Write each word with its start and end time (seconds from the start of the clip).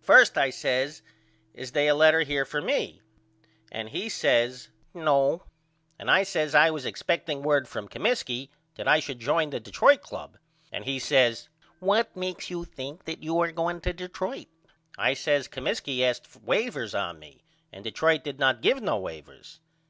First 0.00 0.38
I 0.38 0.48
says 0.48 1.02
Is 1.52 1.72
they 1.72 1.86
a 1.86 1.94
letter 1.94 2.22
here 2.22 2.46
for 2.46 2.62
me? 2.62 3.02
And 3.70 3.90
he 3.90 4.08
says 4.08 4.70
No. 4.94 5.42
And 5.98 6.10
I 6.10 6.22
says 6.22 6.54
I 6.54 6.70
was 6.70 6.86
expecting 6.86 7.42
word 7.42 7.68
from 7.68 7.86
Comiskey 7.86 8.48
that 8.76 8.88
I 8.88 9.00
should 9.00 9.18
join 9.20 9.50
the 9.50 9.60
Detroit 9.60 10.00
Club 10.00 10.38
and 10.72 10.86
he 10.86 10.98
says 10.98 11.50
What 11.78 12.16
makes 12.16 12.48
you 12.48 12.64
think 12.64 13.02
you 13.06 13.38
are 13.40 13.52
going 13.52 13.82
to 13.82 13.92
Detroit? 13.92 14.46
I 14.96 15.12
says 15.12 15.46
Comiskey 15.46 16.00
asked 16.02 16.36
wavers 16.42 16.94
on 16.94 17.18
me 17.18 17.44
and 17.70 17.84
Detroit 17.84 18.24
did 18.24 18.38
not 18.38 18.62
give 18.62 18.80
no 18.82 18.96
wavers. 18.96 19.60